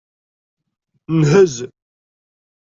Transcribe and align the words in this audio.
Nhez. 1.19 1.55